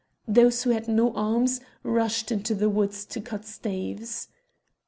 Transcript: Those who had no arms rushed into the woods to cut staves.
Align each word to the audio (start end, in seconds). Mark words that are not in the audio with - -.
Those 0.27 0.63
who 0.63 0.71
had 0.71 0.87
no 0.87 1.13
arms 1.13 1.61
rushed 1.83 2.31
into 2.31 2.55
the 2.55 2.71
woods 2.71 3.05
to 3.05 3.21
cut 3.21 3.45
staves. 3.45 4.29